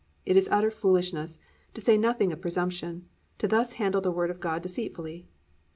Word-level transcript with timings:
It 0.25 0.35
is 0.35 0.49
utter 0.51 0.71
foolishness, 0.71 1.39
to 1.75 1.79
say 1.79 1.95
nothing 1.95 2.31
of 2.33 2.41
presumption, 2.41 3.05
to 3.37 3.47
thus 3.47 3.73
handle 3.73 4.01
the 4.01 4.09
Word 4.09 4.31
of 4.31 4.39
God 4.39 4.63
deceitfully. 4.63 5.27